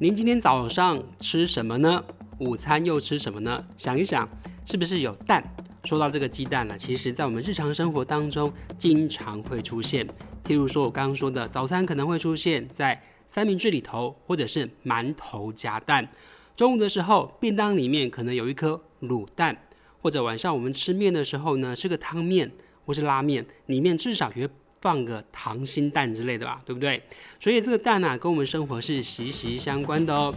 [0.00, 2.04] 您今天早上吃什么呢？
[2.38, 3.66] 午餐又吃什么呢？
[3.76, 4.28] 想一想，
[4.64, 5.42] 是不是有蛋？
[5.82, 10.06] 说到这个鸡蛋呢，其实在我们日常生活当中经常会出现。
[10.44, 16.08] 譬如说我刚刚说的，早餐可能会出现在三明治里头，或者是馒头夹蛋。
[16.54, 19.64] 中午的时候，便当里面可能有一颗卤蛋，
[20.00, 22.48] 或者晚上我们吃面的时候呢，吃个汤面
[22.86, 27.02] 或是拉面，里面至少也会放个溏心蛋之类的吧，对不对？
[27.40, 30.34] 所以这个蛋啊，跟我们生活是息息相关的哦。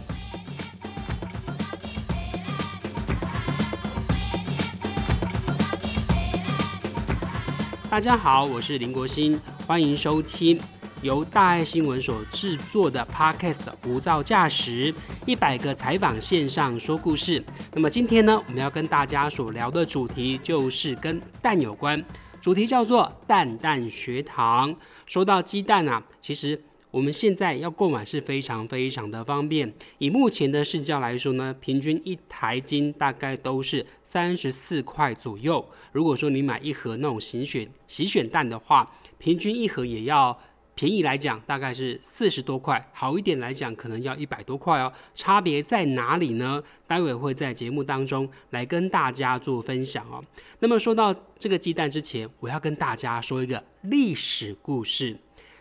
[7.88, 10.58] 大家好，我是林国兴，欢迎收听
[11.02, 14.92] 由大爱新闻所制作的 Podcast《无噪驾驶》
[15.26, 17.44] 一百个采访线上说故事。
[17.74, 22.02] 那么今天呢，我们要跟大家所聊的主题就是跟蛋有关，
[22.42, 24.74] 主题叫做“蛋蛋学堂”。
[25.06, 26.60] 说到鸡蛋啊，其实
[26.90, 29.72] 我们现在要购买是非常非常的方便。
[29.98, 33.86] 以目前的市价来说呢，平均一台斤大概都是。
[34.04, 35.66] 三十四块左右。
[35.90, 40.38] 如果说你买一盒那种洗选洗选蛋的话，平均一盒也要
[40.74, 44.92] 便宜来讲，大概是四十多块；好一点来讲，可能要一百多块哦。
[45.14, 46.62] 差别在哪里呢？
[46.86, 50.24] 待会会在节目当中来跟大家做分享哦。
[50.60, 55.16] 那么说到这个鸡蛋之前，我要跟大家说一个历史故事。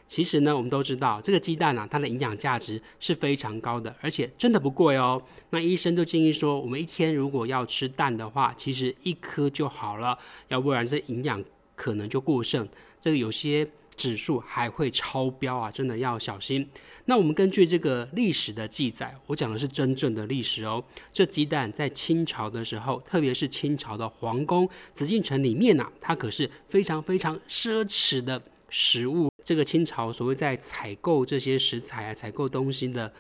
[0.08, 5.22] 其实呢，我们都知道这个鸡蛋啊，它的营养价值是非常高的，而且真的不贵哦。
[5.52, 10.18] 那医生就建议说，我们一天如果要吃蛋的话，其实一颗就好了，
[10.50, 11.42] 要不然这营养
[11.78, 12.68] 可能就过剩，
[13.00, 16.68] 这个有些指数还会超标啊，真的要小心。
[17.06, 20.84] 那我们根据这个历史的记载，我讲的是真正的历史哦。
[21.12, 29.30] 这鸡蛋在清朝的时候，特别是清朝的皇宫紫禁城里面呐，它可是非常非常奢侈的食物。
[29.44, 33.12] 这个清朝所谓在采购这些食材啊、采购东西的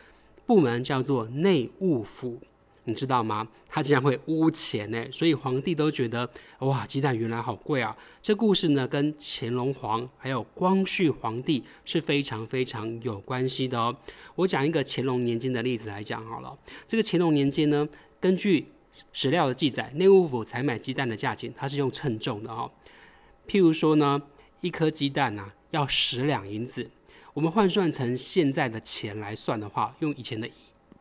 [0.45, 2.39] 部门叫做内务府，
[2.85, 3.47] 你知道吗？
[3.69, 7.95] 他竟然会污钱呢，所以皇帝都觉得哇，鸡蛋原来好贵啊！
[8.21, 13.95] 这故事呢，跟乾隆皇还有光绪皇帝是非常非常有关系的哦。
[14.35, 16.57] 我讲一个乾隆年间的例子来讲好了。
[16.87, 17.87] 这个乾隆年间呢，
[18.19, 18.67] 根据
[19.13, 22.69] 史料的记载，内务府采买鸡蛋的价钱，它是用称重的哦。
[23.47, 24.21] 譬如说呢，
[24.61, 25.53] 一颗鸡蛋啊。
[25.71, 26.91] 要十两银子，
[27.33, 30.45] 我们换算成现在的钱来算的话，用以前的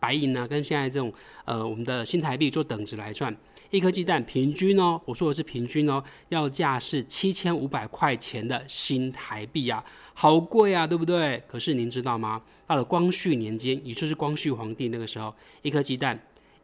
[0.00, 1.12] 白银呢，跟现在这种
[1.44, 3.32] 呃我们的新台币做等值来算，
[3.70, 9.84] 一颗鸡蛋平均哦，我说的是平均哦，要价是七千五百块钱的新台币啊，
[10.14, 11.40] 好贵啊，对不对？
[11.46, 12.42] 可是您知道吗？
[12.66, 16.18] 到了光绪年间，也就是光绪皇帝那个时候，一颗鸡蛋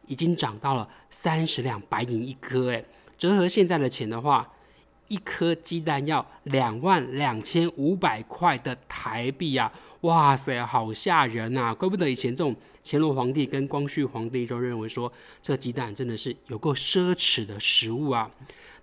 [0.07, 2.85] 已经涨到了三十两白银一颗，诶，
[3.19, 4.51] 折合现在的钱的话。
[5.09, 9.73] 一颗鸡蛋要两万两千五百块的台币啊！
[10.03, 11.75] 哇塞，好吓人啊！
[11.75, 18.31] 怪不得以前这种乾隆皇帝跟光绪皇帝都认为说，这鸡蛋真的是有够奢侈的食物啊。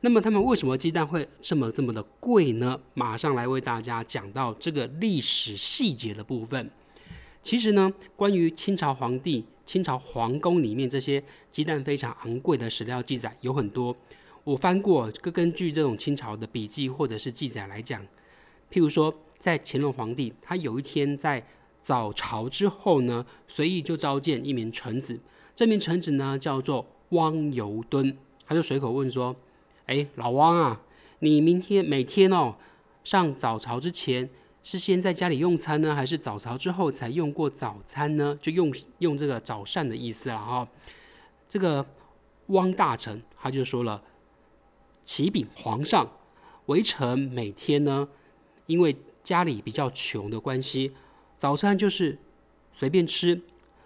[0.02, 2.78] 那么他们为什么鸡蛋会这么这么的贵呢？
[2.94, 6.70] 马上来为大家讲到这个历史细节的部分。
[7.42, 13.96] 其实呢，关于清朝皇帝、清朝皇宫里面这些鸡蛋非常昂贵的史料记载有很多。
[14.44, 18.02] 我翻过，根根据这种清朝的笔记或者是记载来讲，
[18.70, 21.46] 譬如说，在乾隆皇帝他有一天在
[21.82, 25.20] 早朝之后呢，随意就召见一名臣子，
[25.54, 29.36] 这名臣子呢叫做汪尤敦，他就随口问说
[29.88, 30.80] ：“哎，老汪啊，
[31.20, 32.56] 你明天每天哦
[33.04, 34.30] 上早朝之前
[34.62, 38.40] 是先在家里用餐呢，还是早朝之后才用过早餐呢？
[38.42, 40.66] 就用用这个早膳的意思了哈。”
[41.50, 41.86] 这个
[42.48, 44.02] 汪大臣他就说了。
[45.04, 46.10] 启禀皇上，
[46.68, 48.08] 微臣每天呢，
[48.68, 50.92] 因为家里比较穷的关系，
[51.38, 52.18] 早餐就是
[52.74, 53.42] 随便吃，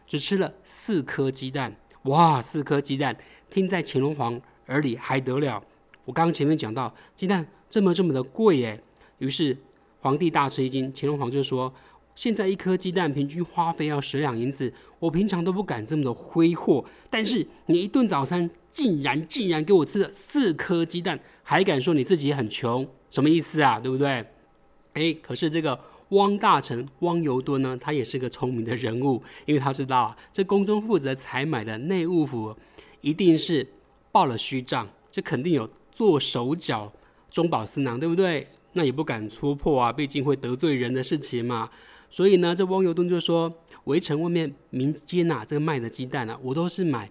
[0.05, 1.75] 只吃了四颗鸡蛋。
[2.03, 3.15] 哇，四颗鸡蛋，
[3.49, 5.63] 听在乾隆皇耳里还得了？
[6.05, 8.81] 我刚刚前面讲到，鸡蛋这么这么的贵耶，
[9.19, 9.55] 于是
[9.99, 10.91] 皇帝大吃一惊。
[10.95, 11.73] 乾隆皇就说。
[12.15, 23.79] 现在一颗鸡蛋平均花费要十两银子，我平常都不敢这么的挥霍，但是你一顿早餐竟然竟然给我吃了四颗鸡蛋，还敢说你自己很穷，什么意思啊？
[23.79, 24.25] 对不对？
[24.97, 25.79] 诶，可是这个
[26.09, 32.55] 汪大臣汪尤敦呢，他也是个聪明的人物，因为他知道啊，这宫中负责采买的内务府
[33.01, 33.67] 一定是
[34.11, 36.91] 报了虚账，这肯定有做手脚，
[37.29, 38.47] 中饱私囊，对不对？
[38.73, 41.69] 那也不敢戳破啊，毕竟会得罪人的事情嘛。
[42.09, 43.51] 所以呢，这汪尤敦就说
[43.85, 47.09] ：“围城外面民间呐，这个卖的鸡蛋啊，我都是买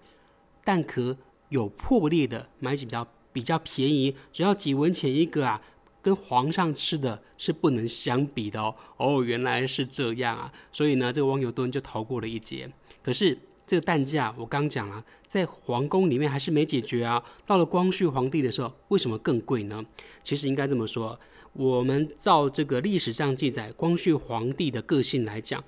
[0.63, 1.15] 蛋壳
[1.49, 5.61] 有破裂的，买比较比较便宜，只要几文钱一个啊，
[6.01, 10.51] 跟皇上吃的是不能相比的哦。”哦，原来是这样啊！
[10.71, 12.71] 所以呢，这个汪尤敦就逃过了一劫。
[13.03, 17.23] 可是这个蛋价，我刚讲了，在皇宫里面还是没解决啊。
[17.45, 19.83] 到了光绪皇帝的时候，为什么更贵呢？
[20.23, 21.19] 其实应该这么说，
[21.53, 25.63] 我们照这个历史上记载，光绪皇帝的个性来讲，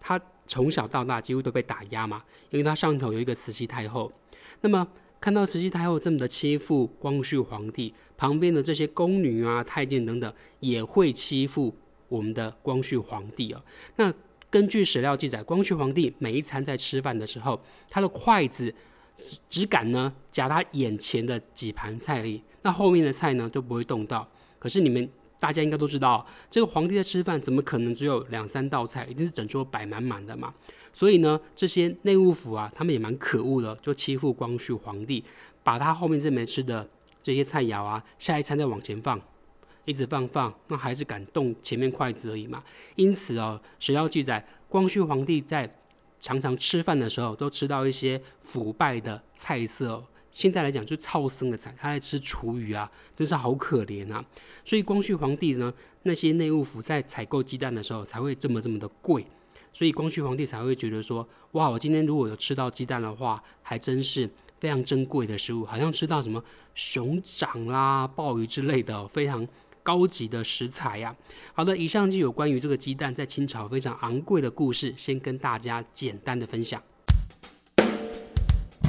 [0.00, 4.12] 他从小到大几乎都被打压嘛，因为他上头有一个慈禧太后。
[4.60, 4.86] 那么
[5.20, 11.74] 看到慈禧太后这么的欺负光绪皇帝，旁边的这些宫女啊、太监等等也会欺负
[12.08, 13.62] 我们的光绪皇帝啊。
[13.96, 14.12] 那
[14.50, 18.72] 根据史料记载，光绪皇帝每一餐在吃饭的时候，他的筷子
[19.16, 24.28] 只只敢呢夹他眼前的几盘菜而已，那后面的菜呢都不会动到。
[24.58, 25.08] 可是你们
[25.40, 29.04] 大家应该都知道，这个皇帝在吃饭，怎么可能只有两三道菜？
[29.06, 30.54] 一定是整桌摆满满的嘛。
[30.92, 35.24] 所以呢，这些内务府啊，他们也蛮可恶的，就欺负光绪皇帝，
[35.64, 36.88] 把他后面这没吃的
[37.24, 39.18] 这些菜肴啊，下一餐再往前放，
[39.86, 42.62] 一直放放，那还是敢动前面筷子而已嘛。
[42.96, 45.78] 因此哦，史料记载，光绪皇帝在
[46.20, 50.04] 常常吃饭的时候，都吃到一些腐败的菜色。
[50.30, 54.22] 现在来讲，就超生的菜，他在吃厨余啊，真是好可怜啊。
[54.62, 55.72] 所以光绪皇帝呢，
[56.02, 59.26] 那些内务府在采购鸡蛋的时候，才会这么这么的贵。
[59.72, 64.28] 所以光绪皇帝才会觉得说，哇，我今天如果有吃到鸡蛋的话，还真是
[64.64, 66.42] 非常珍贵的食物，好像吃到什么
[66.74, 69.46] 熊掌啦、鲍鱼之类的非常
[69.82, 71.14] 高级的食材呀。
[71.52, 76.82] 好的，以上就有关于这个鸡蛋在清朝非常昂贵的故事，先跟大家简单的分享。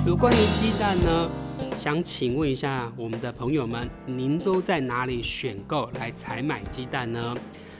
[0.07, 1.29] 有关于鸡蛋呢，
[1.75, 7.35] 想请问一下我们的朋友们，您都在哪里选购来采买鸡蛋呢？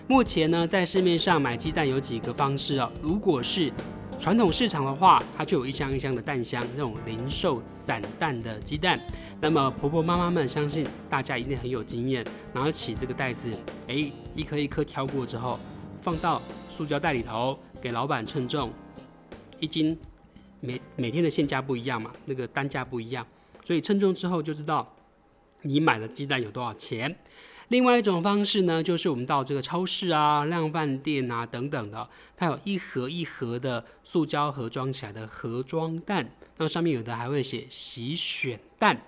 [0.06, 2.92] 目前呢，在市面上买鸡蛋有几个方式哦。
[3.01, 3.71] 如果是
[4.19, 9.00] 传统市场的话，它就有一箱一箱的蛋箱，那种零售散蛋的鸡蛋。
[9.39, 13.51] 那么婆婆妈妈们相信大家一定很有经验，拿起这个袋子，
[13.88, 15.59] 哎，一颗一颗挑过之后，
[16.01, 18.71] 放到塑胶袋里头，给老板称重。
[19.59, 19.97] 一斤
[20.59, 23.25] 每每天的现价不一样嘛，那个单价不一样，
[23.63, 24.91] 所以称重之后就知道
[25.61, 27.15] 你买的鸡蛋有多少钱。
[27.69, 32.07] 另外一种方式呢，就是我们到这个超市啊、量贩店啊等等的，
[32.38, 39.01] 它有一盒一盒的塑胶盒装起来的盒装蛋，那上面有的还会写“洗选蛋”，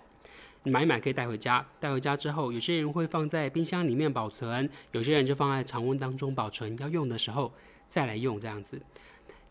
[0.63, 1.63] 买买可以带回家。
[1.79, 7.53] 带回家之后，有些人会放在冰箱里面保存，有些人就放在常温当中保存，要用的时候
[7.87, 8.81] 再来用这样子。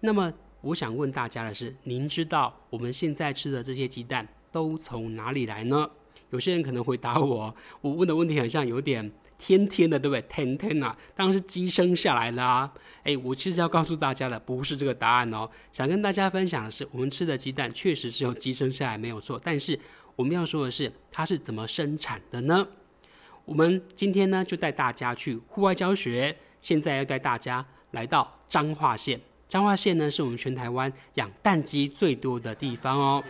[0.01, 0.33] 那么
[0.63, 5.89] 我想问大家的是，您知道我们现在吃的这些鸡蛋都从哪里来呢？
[6.31, 10.23] 有些人可能回答我，我问的问题好像有点天天的，对不对？
[10.23, 12.71] 天天啊，当然是鸡生下来的啊。
[13.05, 15.49] 哎，我其实要告诉大家的不是这个答案哦。
[15.73, 19.79] 想跟大家分享的是，我们吃的鸡蛋确实是由鸡生下来没有错，但是
[20.17, 22.67] 我们要说的是，它是怎么生产的呢？
[23.45, 29.21] 我们今天呢就带大家去户外教学，现在要带大家来到彰化县。
[29.47, 33.23] 彰化县呢是我们全台湾养蛋鸡最多的地方哦。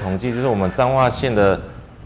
[0.00, 1.60] 统计就是我们彰化县的。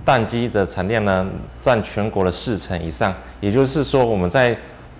[0.04, 1.26] 蛋鸡的产量呢，
[1.60, 4.56] 占全国的四成以上，也就是说，我们在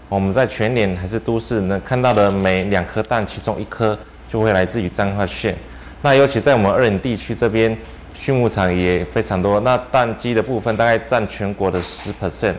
[0.09, 3.99] 我们在全年还是都市能看到的每两颗蛋，其中一颗
[4.29, 5.55] 就会来自于彰化县。
[6.01, 7.77] 那尤其在我们二林地区这边，
[8.15, 9.61] 畜牧场也非常多。
[9.61, 12.55] 那蛋鸡的部分大概占全国的十 percent，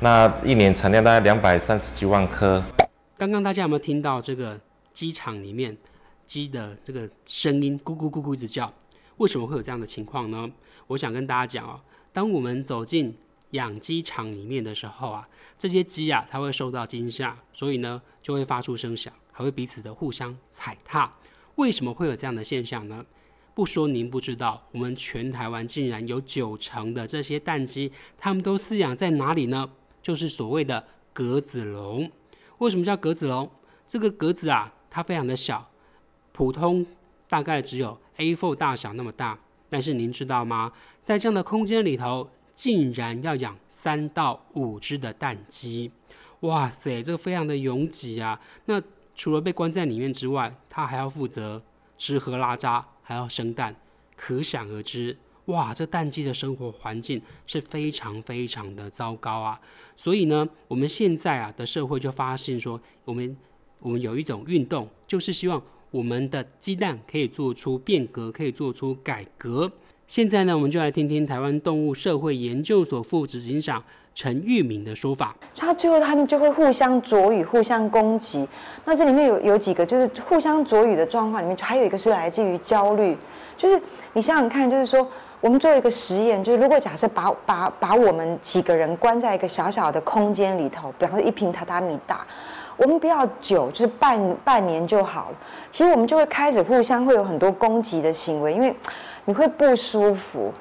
[0.00, 2.60] 那一年产量大概两百三十几万颗。
[3.16, 4.58] 刚刚大家有没有听到这个
[4.92, 5.76] 鸡场里面
[6.26, 8.72] 鸡的这个声音，咕咕咕咕一直叫？
[9.18, 10.50] 为什么会有这样的情况呢？
[10.88, 11.80] 我想跟大家讲哦，
[12.12, 13.16] 当我们走进
[13.50, 21.12] 养鸡场里面的时候啊，这些鸡啊，它会受到惊吓，所以呢，就会发出声响，还会彼此的互相踩踏。
[21.56, 23.04] 为什么会有这样的现象呢？
[23.54, 29.70] 不说您不知道，我们全台湾竟然有九成的这些蛋鸡，它们都饲养在哪里呢？
[30.02, 32.10] 就是所谓的格子笼。
[32.58, 33.48] 为什么叫格子笼？
[33.86, 35.70] 这个格子啊，它非常的小，
[36.32, 36.84] 普通
[37.34, 39.36] 大概只有 A4 大小那么大。
[39.68, 40.70] 但是您知道吗？
[41.02, 45.90] 在这样的空间里头，竟然要养三到五只的蛋鸡，
[46.42, 48.40] 哇塞，这个非常的拥挤啊！
[48.66, 48.80] 那
[49.16, 51.60] 除了被关在里面之外，它还要负责
[51.98, 53.74] 吃喝拉撒，还要生蛋，
[54.14, 59.60] 可想而知，哇，这蛋鸡的生活环境是非常非常的糟糕啊！
[59.96, 63.36] 所以呢，我们现在啊的社会就发现说，我们
[63.80, 65.60] 我们有一种运动，就是希望。
[65.94, 69.70] 我们的鸡蛋可以做出变革，可以做出改革。
[70.08, 73.80] 现在呢，我们就来听听台湾动物社会研究所副执行长
[74.12, 75.36] 陈玉敏的说法。
[75.54, 78.44] 他最后他们就会互相啄语、互相攻击。
[78.84, 83.16] 那这里面有有几个就是互相啄语的状况里面，还有一个是来自于焦虑。
[83.56, 83.80] 就是
[84.14, 85.08] 你想想看，就是说
[85.40, 92.26] 我们做一个实验，就是如果假设把把把我们几个人关在一个小小的空间里头，比方说一平榻榻米大。
[92.76, 95.38] 我们不要久，就是半半年就好了。
[95.70, 98.74] 其实我们就会开始互相会有很多攻击的行为，因为
[99.24, 100.52] 你会不舒服。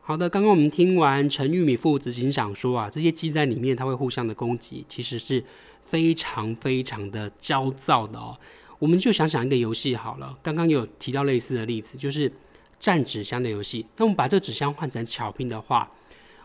[0.00, 5.42] 好的，刚刚我们听完陈玉米副执行长说啊，这些鸡在里面它会互相的攻击，其实是
[5.82, 8.36] 非常非常的焦躁的哦。
[8.78, 12.30] 我们就想想一个游戏好了，刚刚有提到类似的例子，就是
[12.78, 13.84] 占纸箱的游戏。
[13.96, 15.90] 那我们把这纸箱换成巧拼的话，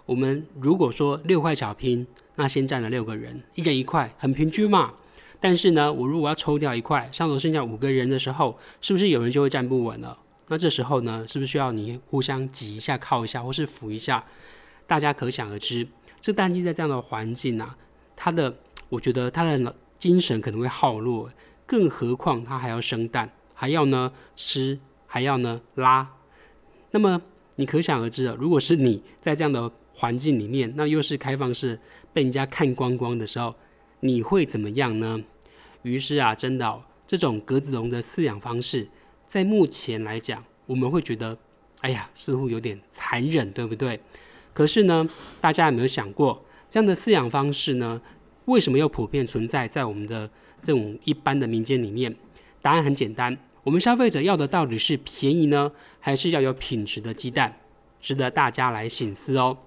[0.07, 4.93] 我们如果说六块巧拼，那先占了六个人，一人一块，很平均嘛。
[5.41, 10.17] 但是呢，我如果要抽掉一块，上头剩下五个人的时候，是不是有人就会站不稳了？
[10.47, 14.23] 那这时候呢，是不是需要你互相挤一下、靠一下，或是扶一下？
[14.85, 15.87] 大家可想而知，
[16.19, 17.75] 这蛋鸡在这样的环境啊，
[18.15, 18.55] 它的
[18.89, 21.29] 我觉得它的精神可能会耗弱，
[21.65, 26.07] 更何况它还要生蛋，还要呢吃，还要呢拉。
[26.91, 27.21] 那么
[27.55, 31.79] 你可想而知了，如果是你在这样的环境里面，那又是开放式
[32.11, 33.55] 被人家看光光的时候，
[34.01, 35.23] 你会怎么样呢？
[35.83, 38.87] 于是啊，真的这种格子笼的饲养方式。
[39.27, 41.37] 在目前来讲，我们会觉得，
[41.79, 43.99] 哎呀，似乎有点残忍，对不对？
[44.53, 45.07] 可是呢，
[45.39, 48.01] 大家有没有想过，这样的饲养方式呢，
[48.45, 50.29] 为什么又普遍存在在我们的
[50.61, 52.13] 这种一般的民间里面？
[52.61, 57.57] 答案很简单，我们消费者要的到底是便宜呢，还是要有品质的鸡蛋？
[58.01, 59.57] 值得大家来醒思哦。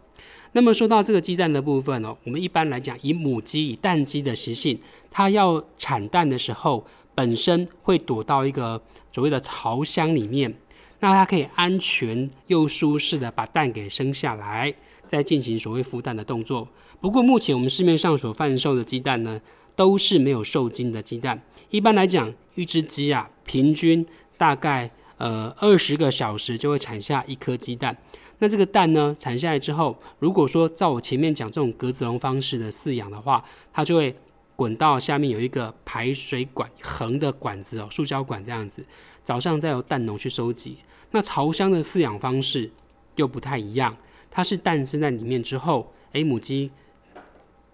[0.55, 4.77] 那么说到这个鸡蛋的部分哦，我们一般来讲，以母鸡、以蛋鸡的习性，
[5.11, 6.85] 它要产蛋的时候。
[7.17, 8.83] 本身会躲到一个
[9.13, 10.53] 所谓的巢箱里面，
[10.99, 14.75] 那它可以安全又舒适的把蛋给生下来，
[15.07, 16.67] 再进行所谓孵蛋的动作。
[17.01, 19.41] 不过目前我们市面上所贩售的鸡蛋呢，
[19.77, 21.41] 都是没有受精的鸡蛋。
[21.71, 24.05] 一般来讲，一只鸡啊，平均
[24.37, 27.97] 大概呃二十个小时就会产下一颗鸡蛋。
[28.39, 34.15] 那这个蛋呢，产下来之后，如果说照我前面讲这种格子笼方式的饲养的话，它就会。
[34.57, 38.87] 滚到下面有一个排水管横的管子哦，塑胶管这样子。
[39.25, 40.77] 早上再由蛋农去收集。
[41.11, 42.71] 那巢箱的饲养方式
[43.17, 43.97] 又不太一样，
[44.31, 46.71] 它是蛋生在里面之后，诶，母鸡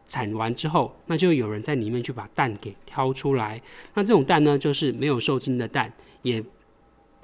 [0.09, 3.61] 产完之后，那就有人在里面去把蛋给挑出来。
[3.93, 6.43] 那这种蛋呢，就是没有受精的蛋，也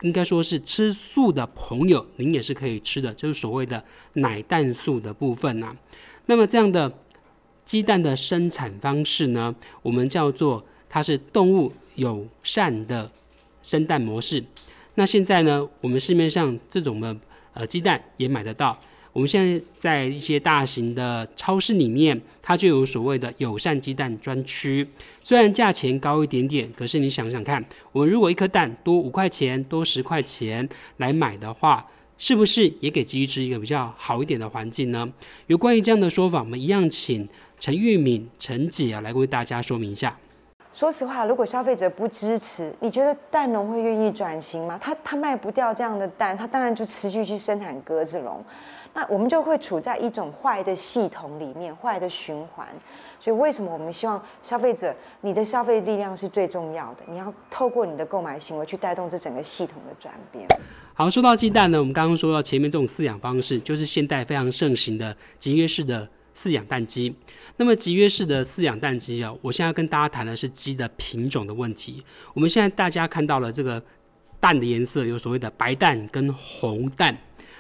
[0.03, 3.83] 应该说是吃素的朋友，您也是可以吃的，就是所谓的
[4.15, 5.75] 奶蛋素的部分呐。
[6.27, 6.93] 那么这样的。
[7.67, 13.11] 鸡蛋的生产方式呢，我们叫做它是动物友善的
[13.61, 14.41] 生蛋模式。
[14.95, 17.17] 那现在呢，我们市面上这种的
[17.55, 18.79] 呃鸡蛋也买得到。
[19.17, 24.87] 我们现在在一些大型的超市里面，它就有所谓的友善鸡蛋专区。
[25.23, 30.69] 虽然价钱高一点点，可是你想想看，我们如果一颗蛋多五块钱、多十块钱
[30.99, 31.83] 来买的话，
[32.19, 35.11] 是不是也给鸡只一个比较好一点的环境呢？
[35.47, 37.27] 有关于这样的说法，我们一样请。
[37.59, 40.15] 陈玉敏、陈姐啊，来为大家说明一下。
[40.75, 44.79] 说实话，如果消费者不支持，你觉得蛋农会愿意转型吗？
[44.79, 48.45] 他他卖不掉这样的蛋，他当然就持续去生产鸽子笼。
[48.97, 52.67] 那我们就会处在一种坏的系统里面，坏的循环。
[53.21, 57.03] 所以为什么我们希望消费者，你的消费力量是最重要的？
[57.07, 60.47] 你要透过你的购买行为去带动这整个系统的转变。
[60.95, 66.09] 好，说到鸡蛋呢，我们刚刚说到前面这种饲养方式，就是现代非常盛行的集约式的。
[66.35, 67.17] 饲养蛋鸡，
[67.57, 72.05] 那么集约式的饲养蛋鸡啊，我现在跟大家谈的是鸡的品种的问题。
[72.35, 73.83] 我们现在大家看到了这个
[74.39, 77.17] 蛋的颜色，有所谓的白蛋跟红蛋，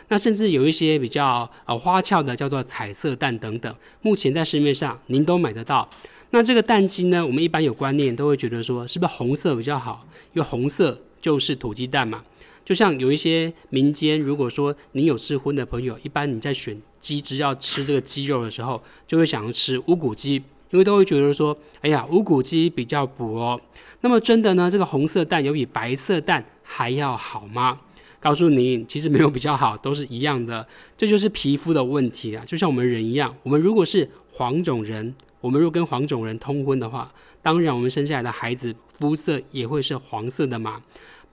[0.08, 5.88] 那甚至有一些比较呃花俏的叫做彩色蛋等等，目前在市面上您都买得到。
[6.30, 10.06] 那这个蛋鸡呢，我们一般有观念都会觉得说，是不是红色比较好？
[10.32, 12.22] 因为红色就是土鸡蛋嘛。
[12.64, 20.34] 就像有一些民间，如果说您有吃荤的朋友，一般你在选鸡只要吃这个鸡肉的时候，就会想要吃无骨鸡，
[20.70, 23.60] 因为都会觉得说，哎呀，无骨鸡比较补哦。
[24.00, 27.80] 那么真的呢，这个红色蛋有比白色蛋还要好吗？
[28.26, 30.66] 告诉你，其实没有比较好，都是一样的。
[30.96, 40.82] 这就是皮肤的问题啊，就像我们人一样，我们如果是黄种人，我们如果跟黄种人通婚的话，当然我们生下来的孩子肤色也会是黄色的嘛。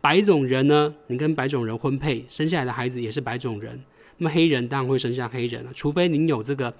[0.02, 3.82] 白种人呢，你跟白种人婚配生下来的孩子也是白种人。
[4.18, 6.72] 那么黑人当然会生下黑人了，除非您有这个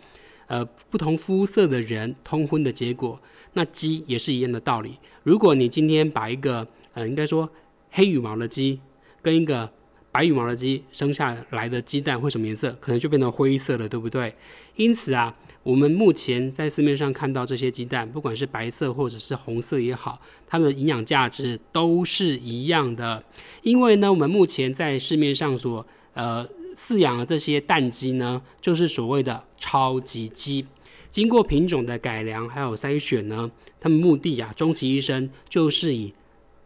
[0.46, 3.20] 呃不同肤色的人通婚的结果。
[3.54, 5.00] 那鸡也是一样的道理。
[5.24, 7.50] 如果你今天把一个呃应该说
[7.90, 8.80] 黑羽毛的鸡
[9.20, 9.68] 跟一个
[10.14, 12.72] 白羽毛的鸡生下来的鸡蛋会什么颜色？
[12.80, 14.34] 可能就变成灰色了，对不对？
[14.78, 15.36] 因此啊。
[15.64, 23.24] 我们目前在市面上看到这些鸡蛋，不管是白色或者是红色也好，它们的营养价值都是一样的。
[23.62, 30.66] 因为呢，我们目前在市面上所呃饲养的这些蛋鸡呢，就是所谓的超级鸡，
[31.10, 36.14] 经过品种的改良还有筛选呢，他们目的啊，终其一生就是以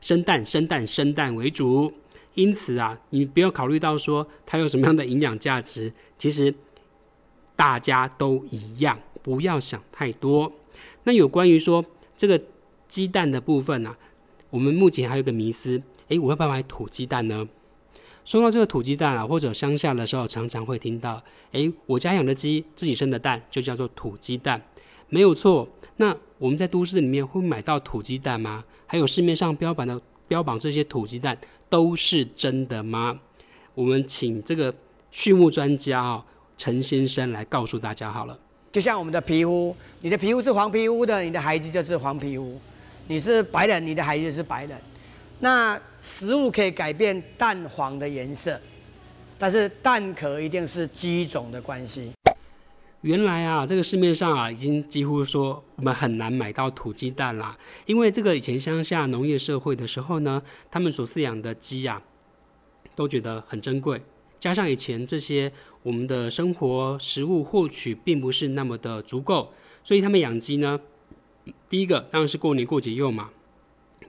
[0.02, 1.94] 生蛋、生蛋、生蛋为主。
[2.38, 6.54] 因此啊，你不要考虑到说它有什么样的营养价值，其实
[7.56, 10.54] 大家都一样，不要想太多。
[11.06, 11.84] 那有关于说
[12.16, 12.40] 这个
[12.88, 13.96] 鸡蛋的部分呢，
[14.52, 17.50] 我们目前还有个迷思，诶，我要不要买土鸡蛋呢？
[18.24, 24.62] 说到这个土鸡蛋啊，或者乡下的时候，常常会听到，诶，我家养的鸡自己生的蛋就叫做土鸡蛋，
[25.10, 25.68] 没有错。
[25.96, 28.64] 那我们在都市里面会买到土鸡蛋吗？
[28.86, 31.36] 还有市面上标榜的标榜这些土鸡蛋。
[31.70, 33.20] 都是真的吗？
[33.74, 34.74] 我们请这个
[35.12, 36.26] 畜牧专家啊，
[36.58, 38.38] 陈先生来告诉大家好了。
[38.72, 42.58] 就像我们的皮肤，你的皮肤是黄皮肤的，你的孩子就是黄皮肤；
[43.08, 44.78] 你是白人，你的孩子是白人。
[45.40, 48.60] 那食物可以改变蛋黄的颜色，
[49.38, 52.12] 但是蛋壳一定是鸡种的关系。
[53.08, 57.58] 原来啊，这个市面上啊，已经几乎说我们很难买到土鸡蛋啦。
[57.86, 62.02] 因为这个以前乡下农业社会的时候呢，他们所饲养的鸡呀，
[62.98, 64.02] 都觉得很珍贵。
[64.42, 65.50] 加上以前这些
[65.84, 69.54] 我们的生活食物获取并不是那么的足够，
[69.86, 70.78] 所以他们养鸡呢，
[71.70, 73.30] 第一个当然是过年过节用嘛。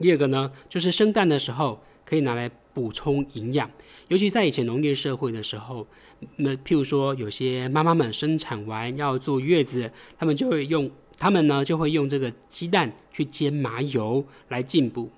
[0.01, 3.71] 第二个呢，就是生蛋的时候可以拿来补充营养，
[4.09, 5.87] 尤其在以前农业社会的时候。
[6.35, 15.09] 那譬如说，有些妈妈们生产完要坐月子，他们就会用，他们呢就会用这个鸡蛋去煎麻油来进补。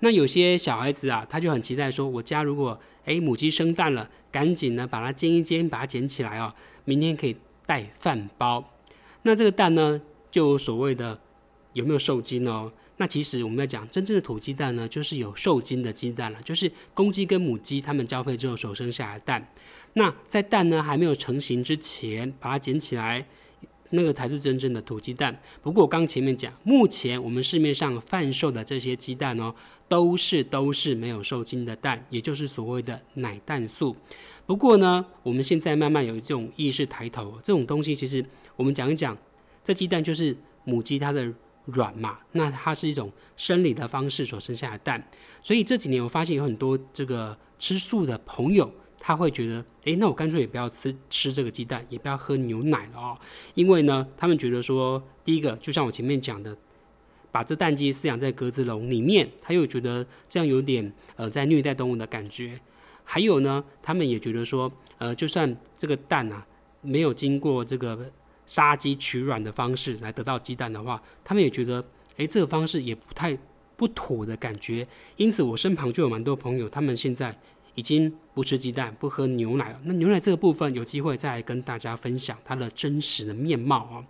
[0.00, 6.52] 那有些小孩子啊，他就很期待说，我家如果诶母鸡生蛋了，赶紧呢把它煎一煎，把它捡起来哦，
[6.84, 8.72] 明天可以带饭包。
[9.22, 10.00] 那这个蛋呢，
[10.32, 11.20] 就所谓的
[11.72, 12.72] 有没有受精哦？
[12.98, 19.52] 那其实我们要讲真正的土鸡蛋呢，就是有受精的鸡蛋了，就是公鸡跟母鸡它们交配之后所生下的蛋。
[19.94, 23.26] 那在蛋呢还没有成型之前，把它捡起来，
[23.90, 25.40] 那个才是真正的土鸡蛋。
[25.62, 29.54] 不过我刚前面讲，目前我们市面上贩售的这些鸡蛋哦，
[29.88, 33.96] 都是都是没有受精的蛋，也就是所谓的奶蛋素。
[34.44, 38.24] 不过呢，我们现在慢慢有这种意识抬头，这种东西其实
[38.56, 39.16] 我们讲一讲，
[39.62, 41.32] 这鸡蛋就是母鸡它的
[41.74, 45.08] 卵嘛，那它是一种生理的方式所生下的蛋。
[45.42, 48.70] 所以这几年我发现有很多这个吃素的朋友。
[49.00, 53.16] 他会觉得，诶，那我干脆也不要吃吃这个鸡蛋，也不要喝牛奶了哦，
[53.54, 56.54] 因为呢，他们觉得说，第一个就像我前面讲的，
[57.30, 62.60] 把这蛋鸡饲养在格子笼里面，他又觉得这样有点呃在虐待动物的感觉。
[63.04, 66.44] 还有呢，他们也觉得说，呃，就算这个蛋啊
[66.82, 68.10] 没有经过这个
[68.48, 71.84] 杀鸡取卵的方式来得到鸡蛋的话，他们也觉得，
[72.16, 73.38] 诶，这个方式也不太
[73.76, 74.84] 不妥的感觉。
[75.14, 77.38] 因此，我身旁就有蛮多朋友，他们现在。
[77.74, 79.80] 已经不吃鸡蛋，不喝牛奶了。
[79.84, 84.02] 那牛奶这个部分，有机会再来跟大家分享它的真实的面貌啊。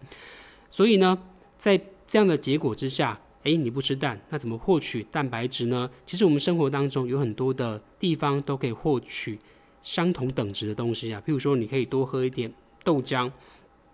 [0.70, 1.18] 所以呢，
[1.58, 5.90] 在这样的结果之下，诶，你不吃蛋，那怎么获取蛋白质呢？
[6.06, 9.38] 其实我们生活当中有很多的地方都可以获取
[9.82, 11.22] 相同等值的东西啊。
[11.26, 12.50] 譬如说，你可以多喝一点
[12.82, 13.30] 豆浆，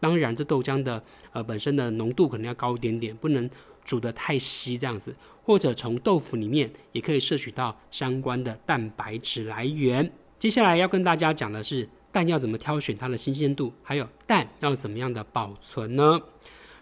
[0.04, 3.48] 当然这豆浆的呃本身的浓度可能要高一点点，不能
[3.86, 5.16] 煮得太稀这样子。
[5.42, 10.12] 或者从豆腐里面也可以摄取到相关的蛋白质来源。
[10.38, 16.20] 接下来要跟大家讲的是蛋要怎么挑选它的新鲜度，还有蛋要怎么样的保存呢？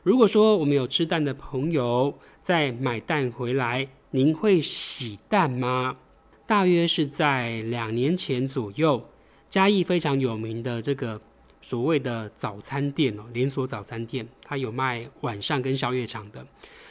[0.02, 5.96] 如果说我们有吃蛋的朋友在买蛋回来，您会洗蛋吗？
[6.44, 9.08] 大约是在两年前左右，
[9.48, 11.20] 嘉义非常有名的这个
[11.62, 16.44] 所谓的早餐店哦，连锁早餐店，它有卖晚上跟宵夜场的。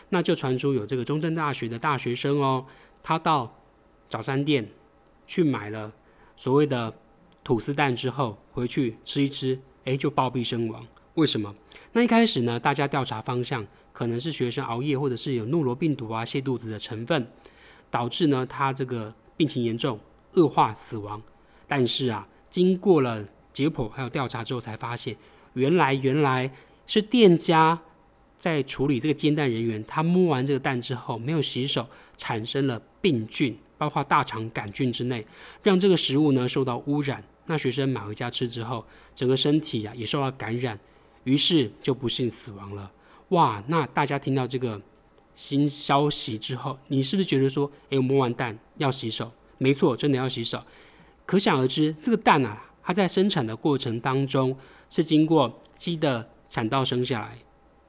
[0.10, 2.66] 那就传出有这个中正大学的大学生哦，
[3.04, 3.56] 他到
[4.10, 4.68] 早餐店
[5.28, 5.92] 去买了
[6.36, 6.94] 所谓的
[7.44, 10.86] 吐司蛋之后，回去吃一吃，哎，就暴毙身亡。
[11.14, 11.54] 为什么？
[11.94, 17.28] 那一开始呢，大家调查方向可能是学生熬夜，或者是有诺罗病毒啊泻肚子的成分，
[17.90, 20.00] 导致呢他这个病情严重，
[20.34, 21.22] 恶化死亡。
[21.68, 25.16] 但是啊，经过了解剖还有调查之后，才发现
[25.54, 26.52] 原来原来
[26.88, 27.80] 是店家。
[28.38, 31.88] 在处理这个煎蛋人员，他摸完这个蛋之后没有洗手，
[32.18, 35.24] 产生了病菌，包括大肠杆菌之内，
[35.62, 37.24] 让这个食物呢受到污染。
[37.46, 38.84] 那学生买回家吃之后，
[39.14, 40.80] 整个身体啊也受到感染，
[41.24, 42.92] 于是就不幸死亡了。
[43.30, 44.82] 哇，那大家听到这个
[45.36, 49.32] 新消息之后，你是不是觉得说，诶，摸完蛋要洗手？
[49.60, 50.60] 没错，真的要洗手。
[51.28, 54.56] 可想而知，这个蛋啊，它在生产的过程当中
[54.90, 57.38] 是经过鸡的产道生下来。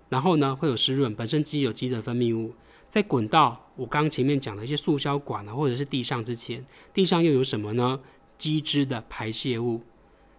[0.08, 2.52] 然后呢，会有湿润，本身鸡有鸡的分泌物，
[2.90, 7.98] 在滚到我刚前面讲的一些塑胶管啊，或者是地上之前，地上又有什么呢？
[8.36, 9.80] 鸡汁的排泄物，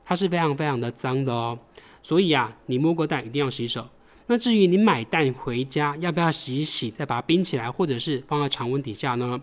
[0.06, 1.58] 它是非常非常的脏的哦。
[2.04, 3.88] 所以啊，你摸过蛋一定要洗手。
[4.28, 9.42] 那至于你买蛋回家要不要洗一洗，再把它冰起来，或者是放在常温底下呢？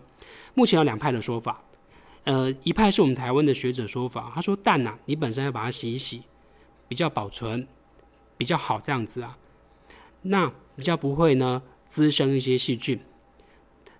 [0.53, 1.61] 目前有两派的说法。
[2.23, 6.21] 呃，一派是我们台湾的学者说法，他说蛋呐，你本身要把它洗一洗，
[6.87, 7.67] 比较保存
[8.37, 9.37] 比较好这样子啊，
[10.21, 12.99] 那比较不会呢滋生一些细菌。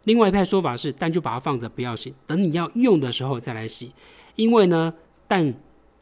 [0.04, 3.94] 另外一派说法是蛋就把它放着不要洗，等你要用的时候再来洗，
[4.36, 4.94] 因为呢
[5.28, 5.54] 蛋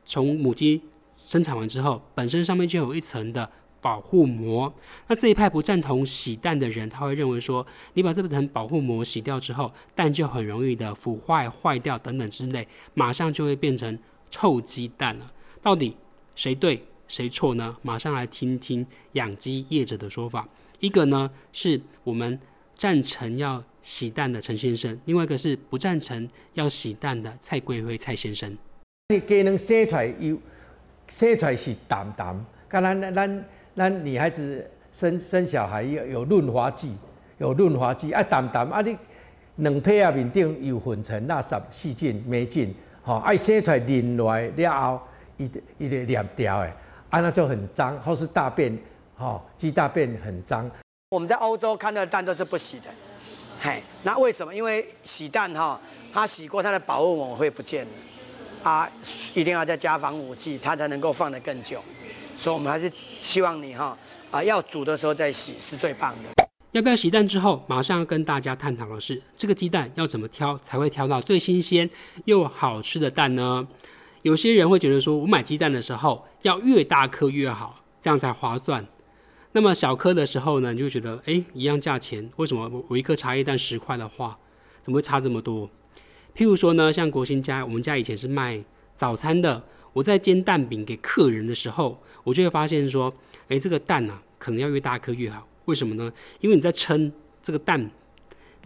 [0.03, 0.81] 从母鸡
[1.15, 3.51] 生产完之后，本身上面就有一层的。
[3.81, 4.73] 保护膜，
[5.07, 13.97] 那这一派不赞同洗蛋的人，他会认为说，你把这层保护膜洗掉之后，蛋就很容易的腐坏、坏掉等等之类，马上就会变成
[14.29, 15.31] 臭鸡蛋了。
[15.61, 15.95] 到底
[16.35, 17.75] 谁对谁错呢？
[17.81, 20.47] 马上来听听养鸡业者的说法。
[20.79, 22.39] 一个呢是我们
[22.73, 28.57] 赞成要洗蛋的陈先生，另外一个是不赞成要洗蛋的蔡桂辉蔡先生。
[29.09, 30.37] 你鸡能生出来有
[31.07, 33.45] 生出来是淡淡，跟咱咱。
[33.79, 36.97] 咱女孩子生生小孩有有润滑剂，
[37.37, 38.97] 有润滑剂啊，淡淡啊，你
[39.55, 45.01] 两胚啊面顶有粉尘、垃圾、细菌、霉菌，吼，啊生出来淋来了后，
[45.37, 46.73] 一、一个黏掉诶，
[47.09, 48.77] 啊那就很脏，或是大便，
[49.15, 50.69] 吼，鸡大便很脏。
[51.11, 52.87] 我们在欧洲看到的蛋都是不洗的，
[53.61, 54.53] 嘿，那为什么？
[54.53, 55.79] 因为洗蛋哈，
[56.13, 57.91] 它洗过它的保护膜会不见了，
[58.69, 58.91] 啊，
[59.33, 61.81] 一定要再加防腐剂，它才能够放得更久。
[62.39, 63.97] 所以，我们还是希望你哈
[64.31, 66.45] 啊，要煮的时候再洗是最棒的。
[66.71, 71.89] 要不要洗蛋之后，马上要跟大家探讨的是，这个鸡蛋要怎么挑才会挑到最新鲜
[72.23, 73.67] 又好吃的蛋呢？
[74.21, 78.87] 有些人会觉得说，我买鸡蛋的时候要越大颗越好，这样才划算。
[79.51, 84.39] 那么小颗的时候呢，你就觉得，哎，一样价钱，为什么我一颗茶叶蛋十块的话，
[84.81, 85.69] 怎么会差这么多？
[86.33, 88.63] 譬如说呢，像国兴家，我们家以前是卖
[88.95, 89.61] 早餐的。
[89.93, 93.13] 我在煎蛋饼给客人的时候，我就会发现说，
[93.47, 95.47] 诶，这个蛋啊，可能要越大颗越好。
[95.65, 96.11] 为什么呢？
[96.39, 97.89] 因为你在撑这个蛋，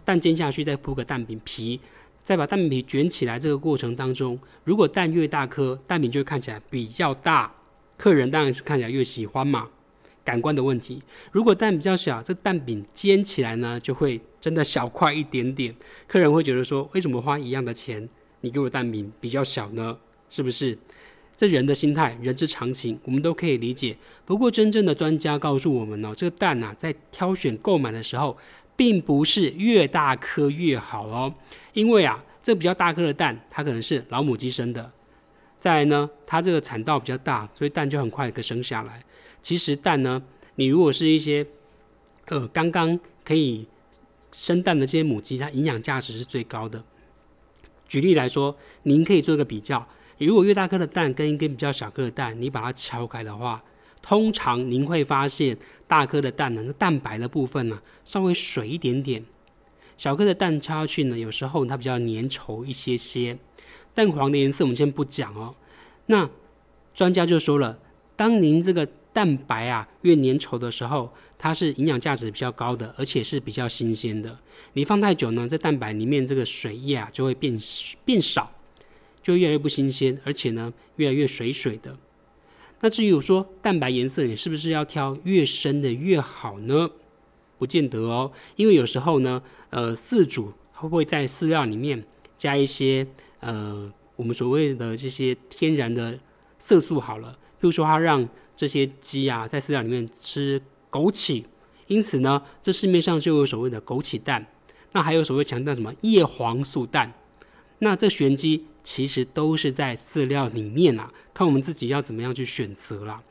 [0.04, 1.80] 蛋煎下去，再铺个蛋饼皮，
[2.22, 7.54] 再把蛋饼皮卷起来，这个过程当中，如果蛋越大颗，蛋饼就会看起来比较大，
[7.96, 9.68] 客人当然是看起来越喜欢嘛。
[10.24, 15.74] 感官的问题，如果蛋比较小，这蛋饼煎起来呢，就会真的小块一点点，
[16.08, 18.08] 客人会觉得说，为什么花一样的钱，
[18.40, 19.98] 你给我蛋饼比较小呢？
[20.30, 20.78] 是不是？
[21.36, 23.96] 这人的心态，人之常情，我们都可以理解。
[24.24, 28.36] 不过，真正的专家告诉我们呢，这个蛋呐，在挑选购买的时候，
[28.76, 31.34] 并不是越大颗越好哦。
[31.72, 34.92] 因为啊，这比较大颗的蛋，它可能是老母鸡生的。
[35.58, 39.02] 再来呢，它这个产道比较大，所以蛋就很快可生下来。
[39.42, 40.22] 其实蛋呢，
[40.54, 41.44] 你如果是一些
[42.26, 43.66] 呃刚刚可以
[44.30, 46.84] 生蛋的这些母鸡，它营养价值是最高的。
[47.88, 49.86] 举例来说，您可以做一个比较。
[50.18, 53.62] 如果越大颗的蛋跟一根比较小颗的蛋，你把它敲开的话，
[54.00, 59.24] 通常您会发现大颗的蛋呢，蛋白的部分呢稍微水一点点，
[59.98, 63.36] 小颗的蛋敲下去呢，有时候它比较粘稠一些些。
[63.94, 65.54] 蛋黄的颜色我们先不讲哦。
[66.06, 66.28] 那
[66.94, 67.78] 专家就说了，
[68.16, 74.38] 当您这个蛋白啊越粘稠的时候，它是营养价值比较高的，而且是比较新鲜的。
[74.74, 77.56] 你放太久呢，在蛋白里面这个水液啊就会变
[78.04, 78.50] 变少。
[79.24, 81.96] 就越来越不新鲜，而且呢，越来越水水的。
[82.80, 86.90] 那至于我说蛋白颜色，你是不是要挑越深的越好呢？
[87.56, 92.04] 不见得哦，因为有时候呢，呃，饲主会不会在饲料里面
[92.36, 93.06] 加一些
[93.40, 96.18] 呃，我们所谓的这些天然的
[96.58, 97.00] 色素？
[97.00, 100.60] 好了，比如说他让这些鸡啊在饲料里面吃
[100.90, 101.44] 枸杞，
[101.86, 104.46] 因此呢，这市面上就有所谓的枸杞蛋。
[104.92, 107.10] 那还有所谓强调什么叶黄素蛋？
[107.84, 108.64] 那这玄机。
[108.84, 113.22] 其实都是在饲料里面啊，看我们自己要怎么样去选择啦。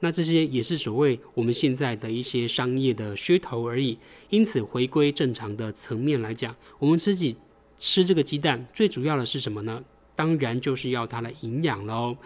[0.00, 3.98] 那这些也是所谓我们现在的一些商业的噱头而已。
[4.30, 7.36] 因此，回归正常的层面来讲，我们自己
[7.76, 9.84] 吃这个鸡蛋，最主要的是什么呢？
[10.16, 12.16] 当然就是要它的营养喽。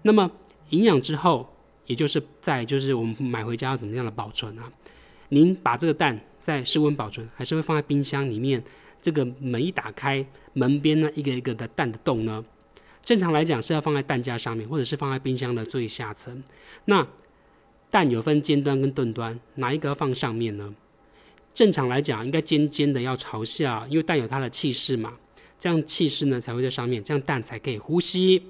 [0.00, 0.30] 那么
[0.70, 1.46] 营养之后，
[1.84, 4.72] 也就是在就是我们买回家要怎么样的保存啊？
[5.28, 8.64] 您把这个蛋在室温保存，还是会放在冰箱里面？
[9.02, 12.44] 这个门一打开，门边呢一个一个的蛋的洞呢，
[13.02, 16.42] 正常来讲是要放在蛋架上面，或者是放在冰箱的最下层。
[16.86, 17.06] 那
[17.90, 20.74] 蛋有分尖端跟钝端，哪一个放上面呢？
[21.54, 25.14] 正常来讲，应该尖尖的要朝下，因为蛋有它的气势嘛，
[25.58, 28.42] 这样气势呢才会在上面，这样蛋才可以呼吸。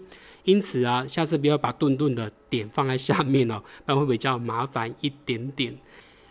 [0.44, 5.76] 因此啊，下次不要把钝钝的点放在下面哦，不然会比较麻烦一点点。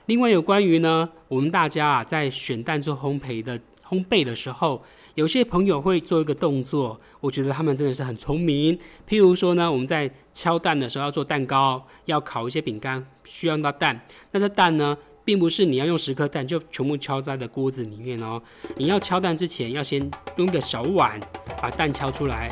[0.08, 3.60] 另外有关于呢，我们大家啊在选蛋做烘焙的。
[3.90, 4.86] 烘焙的时候，
[5.20, 8.74] 有些朋友会做一个动作，我觉得他们真的是很聪明。
[9.06, 14.00] 譬如说呢，我们在敲蛋的时候要做蛋糕，要烤一些饼干，需要用到蛋。
[14.32, 18.42] 那这蛋呢，并不是你要用十颗蛋就全部敲在的锅子里面哦。
[18.78, 21.20] 你要敲蛋之前，要先用一个小碗
[21.62, 22.50] 把蛋敲出来。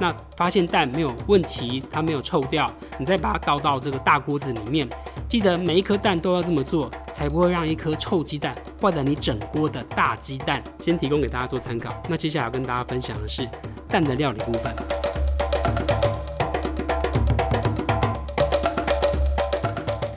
[0.00, 4.88] 那发现蛋没有问题，它没有臭掉，你再把它倒到这个大锅子里面。
[5.34, 10.62] 记得每一颗蛋都要这么做，才不会让一颗臭鸡蛋坏了你整锅的大鸡蛋。
[10.80, 11.92] 先提供给大家做参考。
[12.08, 13.44] 那接下来要跟大家分享的是
[13.88, 14.72] 蛋的料理部分。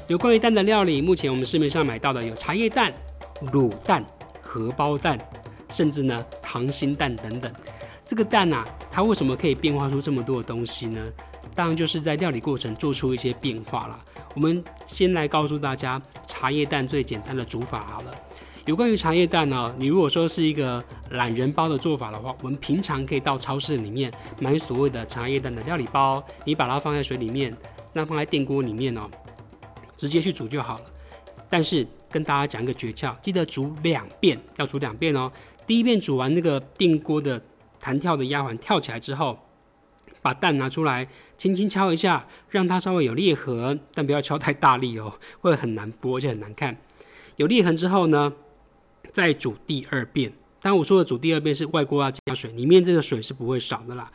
[0.07, 2.93] 有关于蛋的料理，目前我们市面上买到的有茶叶蛋、
[3.51, 4.05] 卤蛋、
[4.39, 5.17] 荷包蛋，
[5.71, 7.51] 甚至呢溏心蛋等等。
[8.05, 11.01] 这个蛋啊，它为什么可以变化出这么多的东西呢？
[11.57, 13.99] 当然就是在料理过程做出一些变化啦。
[14.35, 18.13] 我们先来告诉大家茶叶蛋最简单的煮法好了。
[18.65, 27.51] 有关于茶叶蛋呢，你如果说是一个懒人包的做法的话，我们平常可以到超市里面买所谓的茶叶蛋的料理包，你把它放在水里面，
[27.91, 29.09] 那放在电锅里面哦，
[29.95, 30.85] 直接去煮就好了。
[31.49, 35.31] 但是跟大家讲一个诀窍，记得煮两遍，要煮两遍哦。
[35.65, 37.41] 第一遍煮完那个电锅的。
[37.79, 39.37] 弹跳的压环跳起来之后，
[40.27, 46.75] 把蛋拿出来，轻轻敲一下，让它稍微有裂痕，但不要敲太大力哦， 会很难剥，而且很难看。
[47.37, 48.33] 有裂痕之后呢，
[49.13, 50.33] 再煮第二遍。
[50.59, 54.11] 当我说的煮第二遍是外锅要加水，里面这个水是不会少的啦。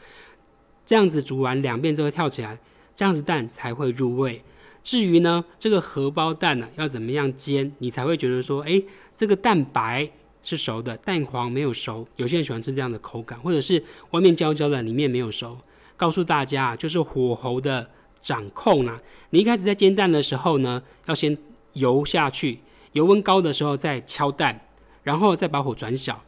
[0.84, 2.58] 这样子煮完两遍之后跳起来，
[2.94, 4.44] 这样子蛋才会入味。
[4.82, 8.82] 至于呢，这个荷包蛋呢要怎么样煎，你才会觉得说，哎，
[9.16, 10.10] 这个蛋白。
[10.44, 12.04] 是熟的，蛋黄没有熟。
[12.16, 15.56] 有些人喜欢吃这样的口感，或者是外面焦焦的，里面没有熟。
[15.96, 17.88] 告诉大家，就是火候的
[18.20, 19.00] 掌控啊。
[19.30, 21.36] 你一开始在煎蛋的时候呢，要先
[21.74, 22.60] 油下去，
[22.92, 24.68] 油温高的时候再敲蛋，
[25.02, 26.22] 然后再把火转小，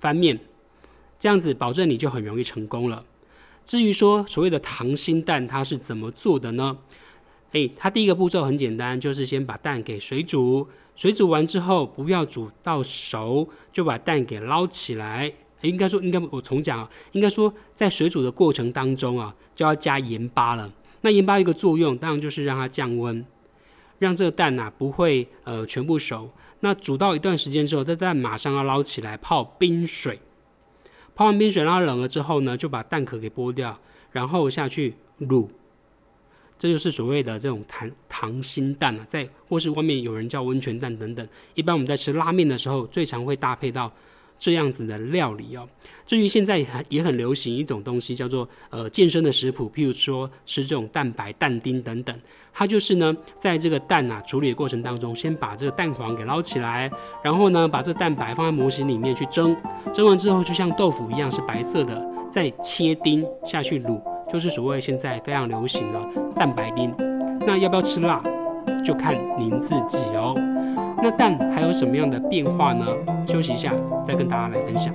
[0.00, 0.38] 翻面，
[1.18, 3.04] 这样子保证你就很容易成功了。
[3.64, 6.78] 至于说所谓的溏心蛋，它是怎么做的呢？
[7.52, 10.66] 诶，它第一个步骤很简单，就是先把蛋给水煮。
[10.96, 15.32] 水煮完之后，不要煮到熟，就把蛋给捞起来。
[15.68, 20.72] 应该说，应该我重讲啊，应该说，在水煮的过程当中啊，就要加盐巴了。
[21.02, 23.24] 那盐巴一个作用，当然就是让它降温，
[23.98, 26.30] 让这个蛋呐不会呃全部熟。
[26.60, 30.20] 那煮到一段时间之后，这蛋马上要捞起来泡冰水。
[31.14, 33.78] 泡完冰水，让它冷了之后呢，就把蛋壳给剥掉，
[34.12, 35.48] 然后下去卤。
[36.56, 41.28] 这就是所谓的这种溏溏心蛋啊，在或是外面有人叫温泉蛋等等。
[41.54, 43.92] 一般我们在吃拉面的时候，最常会搭配到
[44.42, 45.68] 这样子的料理哦。
[46.04, 52.12] 至于现在还也很流行一种东西，叫做呃健身的食谱，譬如说吃这种蛋白蛋丁等等。
[52.52, 56.90] 它就是呢，在这个蛋啊处理的过程当中，先把这个蛋黄给捞起来，
[57.22, 59.56] 然后呢把这蛋白放在模型里面去蒸，
[59.94, 64.02] 蒸完之后就像豆腐一样是白色的，再切丁下去卤。
[64.28, 66.00] 就是所谓现在非常流行的
[66.34, 66.92] 蛋白丁，
[67.46, 68.20] 那要不要吃辣，
[68.84, 70.34] 就看您自己哦。
[71.02, 72.86] 那蛋还有什么样的变化呢？
[73.26, 73.74] 休息一下，
[74.06, 74.92] 再跟大家来分享。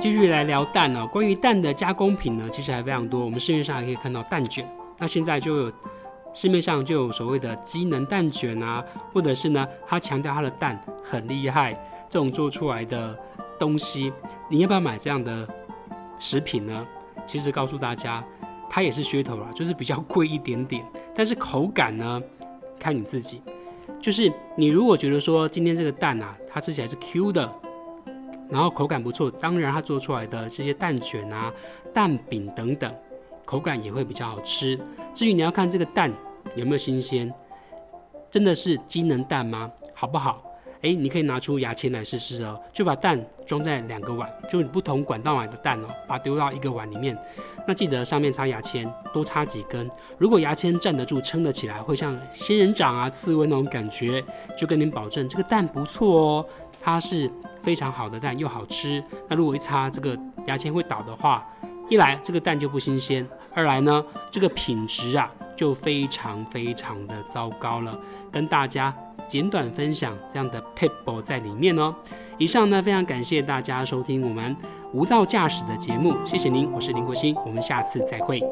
[0.00, 3.24] 继续来聊蛋呢，关于蛋的加工品呢，其实还非常多。
[3.24, 5.72] 我们市面上还可以看到蛋卷，那现在就有。
[6.34, 11.74] 市面上就有所谓的机能蛋卷啊，或者是呢，他强调他的蛋很厉害，
[12.08, 13.14] 这种做出来的
[13.58, 14.10] 东西，
[14.48, 15.46] 你要不要买这样的
[16.18, 16.86] 食品呢？
[17.32, 18.22] 其实告诉大家，
[18.68, 22.22] 它也是噱头啦，就是比较贵一点点，但是口感呢，
[22.78, 23.40] 看你自己。
[23.98, 27.50] 就是你如果觉得说今天这个蛋啊，它吃起来是 Q 的，
[28.50, 31.50] 然后口感不错，当然它做出来的这些蛋卷啊、
[31.94, 32.94] 蛋饼等等。
[33.46, 34.78] 口感也会比较好吃。
[35.14, 36.12] 至于你要看这个蛋
[36.54, 37.32] 有没有新鲜，
[38.30, 39.70] 真的是机能蛋吗？
[39.94, 40.44] 好不好？
[40.82, 42.60] 诶，你可以拿出牙签来试试哦。
[42.72, 47.16] 就把蛋装在两个碗，就不同管道买的蛋哦，把它丢到一个碗里面。
[47.66, 49.88] 那记得上面插牙签，多插几根。
[50.18, 54.22] 如果牙签站得住、撑得起来，会像仙人掌啊、刺猬那种感觉，
[54.58, 56.46] 就跟您保证这个蛋不错哦。
[56.84, 57.30] 它是
[57.62, 59.02] 非常好的蛋，又好吃。
[59.28, 60.18] 那如果一插这个
[60.48, 61.46] 牙签会倒的话，
[61.88, 67.96] 一来这个蛋就不新鲜，二来呢这个品质啊就非常非常的糟糕了。
[68.32, 68.92] 跟大家
[69.32, 71.94] 简短分享这样的 p i p b l e 在里面哦。
[72.36, 74.54] 以上呢非常感谢大家收听我们
[74.92, 78.42] 无道驾驶的节目，谢谢您，我是林国兴，我们下次再会。